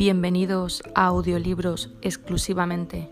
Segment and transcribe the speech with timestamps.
[0.00, 3.10] Bienvenidos a Audiolibros exclusivamente,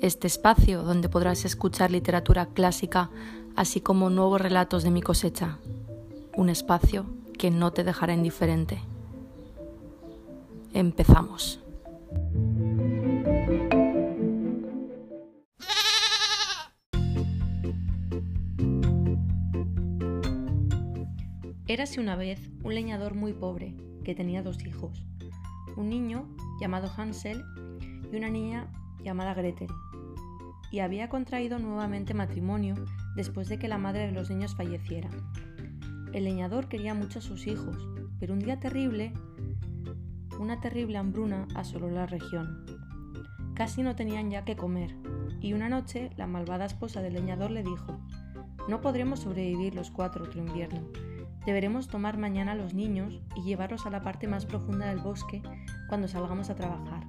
[0.00, 3.10] este espacio donde podrás escuchar literatura clásica
[3.56, 5.58] así como nuevos relatos de mi cosecha,
[6.34, 7.04] un espacio
[7.38, 8.78] que no te dejará indiferente.
[10.72, 11.60] Empezamos.
[21.66, 25.04] Érase una vez un leñador muy pobre que tenía dos hijos,
[25.76, 26.28] un niño
[26.60, 27.44] llamado Hansel
[28.12, 28.70] y una niña
[29.02, 29.68] llamada Gretel,
[30.70, 32.74] y había contraído nuevamente matrimonio
[33.14, 35.10] después de que la madre de los niños falleciera.
[36.12, 39.12] El leñador quería mucho a sus hijos, pero un día terrible,
[40.38, 42.66] una terrible hambruna asoló la región.
[43.54, 44.96] Casi no tenían ya que comer,
[45.40, 48.00] y una noche la malvada esposa del leñador le dijo,
[48.68, 50.80] no podremos sobrevivir los cuatro otro invierno
[51.46, 55.42] Deberemos tomar mañana a los niños y llevarlos a la parte más profunda del bosque
[55.88, 57.06] cuando salgamos a trabajar.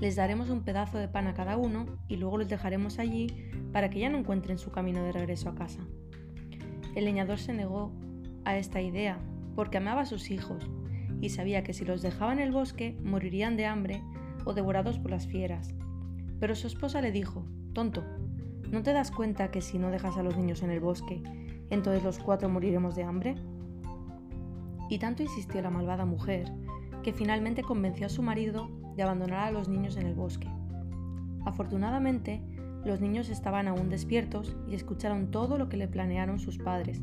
[0.00, 3.26] Les daremos un pedazo de pan a cada uno y luego los dejaremos allí
[3.72, 5.80] para que ya no encuentren su camino de regreso a casa.
[6.94, 7.92] El leñador se negó
[8.44, 9.18] a esta idea
[9.56, 10.70] porque amaba a sus hijos
[11.20, 14.02] y sabía que si los dejaba en el bosque morirían de hambre
[14.44, 15.74] o devorados por las fieras.
[16.38, 18.04] Pero su esposa le dijo, tonto,
[18.70, 21.22] ¿no te das cuenta que si no dejas a los niños en el bosque,
[21.70, 23.34] entonces los cuatro moriremos de hambre.
[24.88, 26.50] Y tanto insistió la malvada mujer,
[27.02, 30.48] que finalmente convenció a su marido de abandonar a los niños en el bosque.
[31.44, 32.42] Afortunadamente,
[32.84, 37.02] los niños estaban aún despiertos y escucharon todo lo que le planearon sus padres.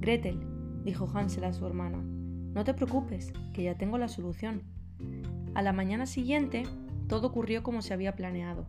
[0.00, 0.40] Gretel,
[0.84, 1.98] dijo Hansel a su hermana,
[2.54, 4.62] no te preocupes, que ya tengo la solución.
[5.54, 6.64] A la mañana siguiente,
[7.06, 8.66] todo ocurrió como se había planeado.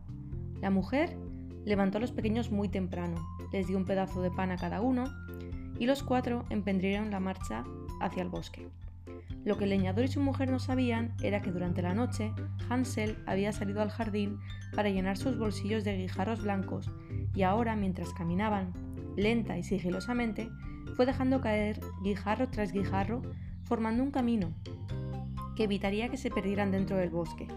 [0.61, 1.17] La mujer
[1.65, 3.15] levantó a los pequeños muy temprano,
[3.51, 5.05] les dio un pedazo de pan a cada uno
[5.79, 7.63] y los cuatro emprendieron la marcha
[7.99, 8.67] hacia el bosque.
[9.43, 12.31] Lo que el leñador y su mujer no sabían era que durante la noche
[12.69, 14.39] Hansel había salido al jardín
[14.75, 16.91] para llenar sus bolsillos de guijarros blancos
[17.33, 18.73] y ahora, mientras caminaban,
[19.15, 20.49] lenta y sigilosamente,
[20.95, 23.21] fue dejando caer guijarro tras guijarro,
[23.63, 24.53] formando un camino
[25.55, 27.47] que evitaría que se perdieran dentro del bosque.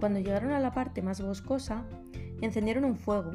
[0.00, 1.84] Cuando llegaron a la parte más boscosa,
[2.40, 3.32] encendieron un fuego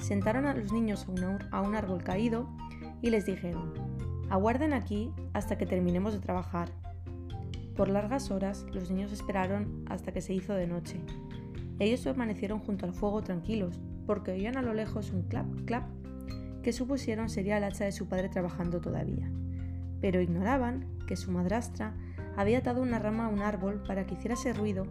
[0.00, 1.06] sentaron a los niños
[1.50, 2.48] a un, árbol caído
[3.02, 3.72] y les dijeron,
[4.30, 6.70] aguarden aquí hasta que terminemos de trabajar.
[7.76, 11.00] Por largas horas los niños esperaron hasta que se hizo de noche.
[11.78, 15.88] Ellos permanecieron junto al fuego tranquilos, porque oían a lo lejos un clap, clap,
[16.62, 19.30] que supusieron sería el hacha de su padre trabajando todavía.
[20.00, 21.94] Pero ignoraban que su madrastra
[22.36, 24.86] había atado una rama a un árbol para que hiciera ese ruido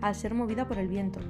[0.00, 1.20] al ser movida por el viento,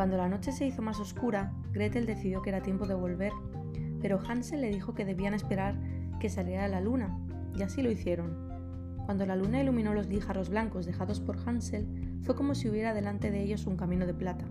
[0.00, 3.32] cuando la noche se hizo más oscura, Gretel decidió que era tiempo de volver,
[4.00, 5.78] pero Hansel le dijo que debían esperar
[6.18, 7.18] que saliera la luna,
[7.54, 8.48] y así lo hicieron.
[9.04, 13.30] Cuando la luna iluminó los guijarros blancos dejados por Hansel, fue como si hubiera delante
[13.30, 14.46] de ellos un camino de plata.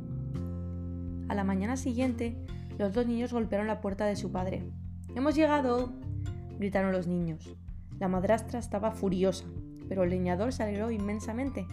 [1.30, 2.38] A la mañana siguiente,
[2.78, 4.72] los dos niños golpearon la puerta de su padre.
[5.16, 5.94] ¡Hemos llegado!
[6.59, 7.58] gritaron los niños.
[7.98, 9.46] La madrastra estaba furiosa,
[9.88, 11.66] pero el leñador se alegró inmensamente,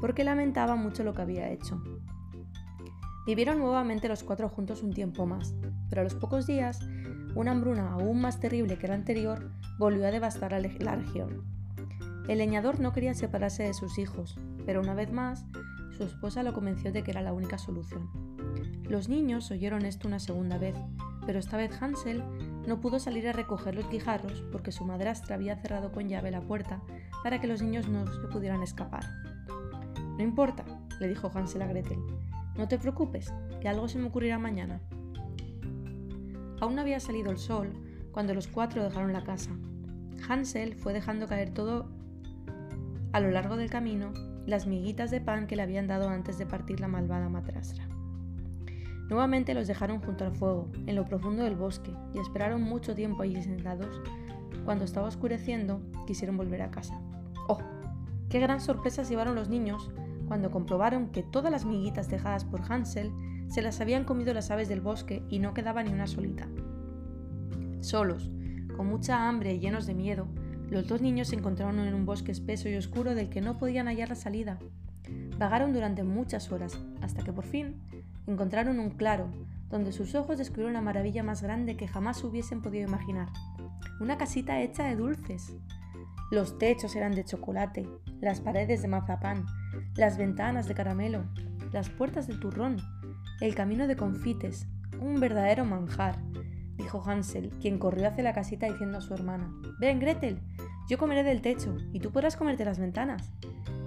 [0.00, 1.82] porque lamentaba mucho lo que había hecho.
[3.28, 5.54] Vivieron nuevamente los cuatro juntos un tiempo más,
[5.90, 6.80] pero a los pocos días,
[7.34, 11.44] una hambruna aún más terrible que la anterior volvió a devastar la, la región.
[12.26, 15.44] El leñador no quería separarse de sus hijos, pero una vez más,
[15.94, 18.08] su esposa lo convenció de que era la única solución.
[18.88, 20.74] Los niños oyeron esto una segunda vez,
[21.26, 22.24] pero esta vez Hansel
[22.66, 26.40] no pudo salir a recoger los guijarros porque su madrastra había cerrado con llave la
[26.40, 26.80] puerta
[27.22, 29.04] para que los niños no se pudieran escapar.
[30.16, 30.64] No importa,
[30.98, 31.98] le dijo Hansel a Gretel,
[32.58, 34.80] no te preocupes, que algo se me ocurrirá mañana.
[36.60, 37.72] Aún no había salido el sol
[38.10, 39.52] cuando los cuatro dejaron la casa.
[40.28, 41.88] Hansel fue dejando caer todo
[43.12, 44.12] a lo largo del camino
[44.44, 47.88] las miguitas de pan que le habían dado antes de partir la malvada matrastra.
[49.08, 53.22] Nuevamente los dejaron junto al fuego, en lo profundo del bosque, y esperaron mucho tiempo
[53.22, 54.02] allí sentados.
[54.64, 57.00] Cuando estaba oscureciendo, quisieron volver a casa.
[57.48, 57.58] ¡Oh!
[58.28, 59.90] ¡Qué gran sorpresa llevaron los niños
[60.28, 63.10] cuando comprobaron que todas las miguitas dejadas por Hansel
[63.48, 66.46] se las habían comido las aves del bosque y no quedaba ni una solita.
[67.80, 68.30] Solos,
[68.76, 70.28] con mucha hambre y llenos de miedo,
[70.70, 73.86] los dos niños se encontraron en un bosque espeso y oscuro del que no podían
[73.86, 74.58] hallar la salida.
[75.38, 77.80] Vagaron durante muchas horas, hasta que por fin
[78.26, 79.30] encontraron un claro,
[79.70, 83.28] donde sus ojos descubrieron la maravilla más grande que jamás hubiesen podido imaginar.
[84.00, 85.54] Una casita hecha de dulces.
[86.30, 87.88] Los techos eran de chocolate,
[88.20, 89.46] las paredes de mazapán,
[89.98, 91.24] las ventanas de caramelo,
[91.72, 92.76] las puertas de turrón,
[93.40, 94.68] el camino de confites,
[95.00, 96.22] un verdadero manjar,
[96.76, 100.40] dijo Hansel, quien corrió hacia la casita diciendo a su hermana, Ven, Gretel,
[100.88, 103.32] Yo comeré del techo y tú podrás comerte las ventanas.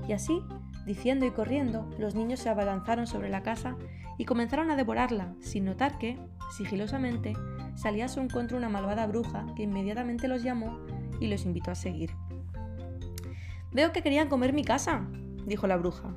[0.05, 0.43] Y así,
[0.85, 3.77] diciendo y corriendo, los niños se abalanzaron sobre la casa
[4.17, 6.19] y comenzaron a devorarla, sin notar que,
[6.55, 7.33] sigilosamente,
[7.75, 10.77] salía a su encuentro una malvada bruja que inmediatamente los llamó
[11.21, 12.11] y los invitó a seguir.
[13.71, 15.07] Veo que querían comer mi casa,
[15.45, 16.15] dijo la bruja.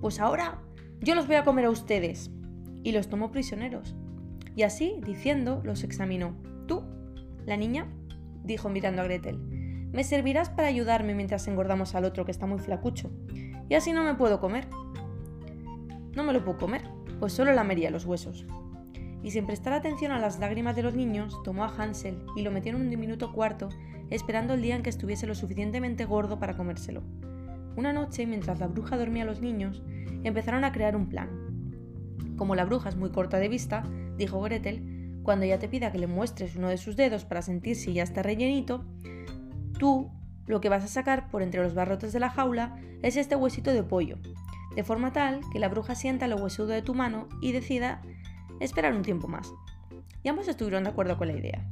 [0.00, 0.60] Pues ahora
[1.00, 2.30] yo los voy a comer a ustedes.
[2.82, 3.96] Y los tomó prisioneros.
[4.54, 6.36] Y así, diciendo, los examinó.
[6.66, 6.82] ¿Tú?
[7.44, 7.86] La niña,
[8.44, 9.38] dijo mirando a Gretel.
[9.92, 13.10] Me servirás para ayudarme mientras engordamos al otro que está muy flacucho.
[13.68, 14.66] Y así no me puedo comer.
[16.14, 16.82] No me lo puedo comer,
[17.20, 18.46] pues solo lamería los huesos.
[19.22, 22.50] Y sin prestar atención a las lágrimas de los niños, tomó a Hansel y lo
[22.50, 23.68] metió en un diminuto cuarto,
[24.10, 27.02] esperando el día en que estuviese lo suficientemente gordo para comérselo.
[27.78, 29.84] Una noche, mientras la bruja dormía a los niños,
[30.24, 31.30] empezaron a crear un plan.
[32.36, 33.84] Como la bruja es muy corta de vista,
[34.16, 37.76] dijo Gretel, cuando ella te pida que le muestres uno de sus dedos para sentir
[37.76, 38.84] si ya está rellenito,
[39.78, 40.10] tú
[40.46, 43.72] lo que vas a sacar por entre los barrotes de la jaula es este huesito
[43.72, 44.18] de pollo,
[44.74, 48.02] de forma tal que la bruja sienta lo huesudo de tu mano y decida
[48.58, 49.52] esperar un tiempo más.
[50.24, 51.64] Y ambos estuvieron de acuerdo con la idea.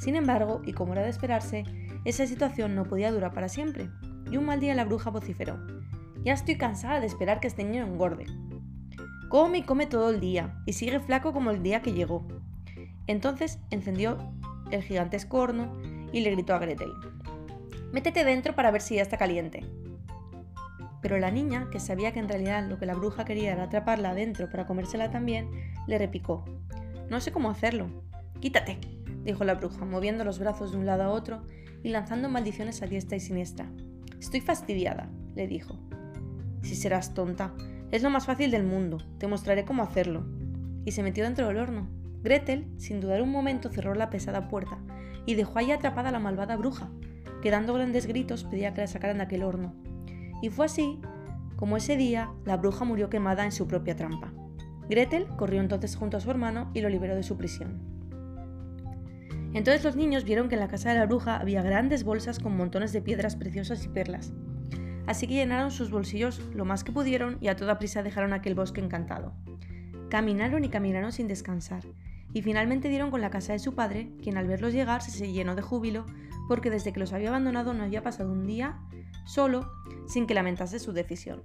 [0.00, 1.64] Sin embargo, y como era de esperarse,
[2.06, 3.90] esa situación no podía durar para siempre,
[4.32, 5.58] y un mal día la bruja vociferó.
[6.24, 8.26] Ya estoy cansada de esperar que este niño engorde.
[9.28, 12.26] Come y come todo el día, y sigue flaco como el día que llegó.
[13.06, 14.16] Entonces encendió
[14.70, 15.76] el gigantesco horno
[16.12, 16.92] y le gritó a Gretel.
[17.92, 19.66] Métete dentro para ver si ya está caliente.
[21.02, 24.10] Pero la niña, que sabía que en realidad lo que la bruja quería era atraparla
[24.10, 25.50] adentro para comérsela también,
[25.86, 26.44] le repicó.
[27.10, 27.88] No sé cómo hacerlo.
[28.40, 28.78] Quítate,
[29.24, 31.42] dijo la bruja, moviendo los brazos de un lado a otro
[31.82, 33.66] y lanzando maldiciones a diestra y siniestra.
[34.22, 35.80] Estoy fastidiada, le dijo.
[36.62, 37.54] Si serás tonta,
[37.90, 40.24] es lo más fácil del mundo, te mostraré cómo hacerlo.
[40.84, 41.88] Y se metió dentro del horno.
[42.22, 44.78] Gretel, sin dudar un momento, cerró la pesada puerta
[45.26, 46.88] y dejó ahí atrapada a la malvada bruja,
[47.42, 49.74] que dando grandes gritos pedía que la sacaran de aquel horno.
[50.40, 51.00] Y fue así
[51.56, 54.32] como ese día la bruja murió quemada en su propia trampa.
[54.88, 57.80] Gretel corrió entonces junto a su hermano y lo liberó de su prisión.
[59.54, 62.56] Entonces los niños vieron que en la casa de la bruja había grandes bolsas con
[62.56, 64.32] montones de piedras preciosas y perlas.
[65.06, 68.54] Así que llenaron sus bolsillos lo más que pudieron y a toda prisa dejaron aquel
[68.54, 69.34] bosque encantado.
[70.08, 71.84] Caminaron y caminaron sin descansar,
[72.32, 75.54] y finalmente dieron con la casa de su padre, quien al verlos llegar se llenó
[75.54, 76.06] de júbilo
[76.48, 78.78] porque desde que los había abandonado no había pasado un día
[79.24, 79.70] solo
[80.06, 81.42] sin que lamentase su decisión.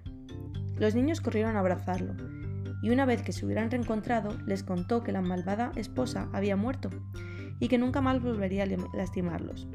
[0.78, 2.16] Los niños corrieron a abrazarlo,
[2.82, 6.90] y una vez que se hubieran reencontrado, les contó que la malvada esposa había muerto
[7.60, 9.68] y que nunca más volvería a lastimarlos.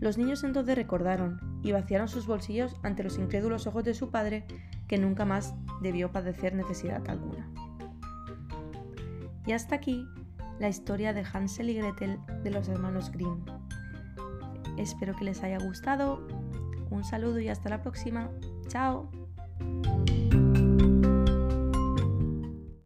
[0.00, 4.44] Los niños entonces recordaron y vaciaron sus bolsillos ante los incrédulos ojos de su padre,
[4.88, 7.48] que nunca más debió padecer necesidad alguna.
[9.46, 10.06] Y hasta aquí
[10.58, 13.44] la historia de Hansel y Gretel de los hermanos Grimm.
[14.76, 16.26] Espero que les haya gustado.
[16.90, 18.30] Un saludo y hasta la próxima.
[18.68, 19.10] Chao.